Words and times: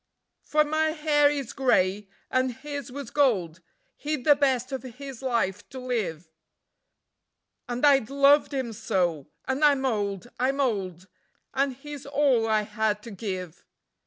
For 0.41 0.63
my 0.63 0.93
hair 0.93 1.29
is 1.29 1.53
grey, 1.53 2.09
and 2.31 2.53
his 2.53 2.91
was 2.91 3.11
gold; 3.11 3.61
he'd 3.97 4.25
the 4.25 4.35
best 4.35 4.71
of 4.71 4.81
his 4.81 5.21
life 5.21 5.69
to 5.69 5.77
live; 5.79 6.27
And 7.69 7.85
I'd 7.85 8.09
loved 8.09 8.51
him 8.51 8.73
so, 8.73 9.27
and 9.47 9.63
I'm 9.63 9.85
old, 9.85 10.27
I'm 10.39 10.59
old; 10.59 11.07
and 11.53 11.75
he's 11.75 12.07
all 12.07 12.47
I 12.47 12.63
had 12.63 13.03
to 13.03 13.11
give. 13.11 13.63